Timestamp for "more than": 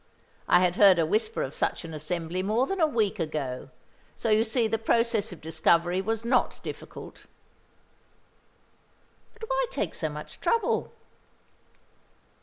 2.41-2.81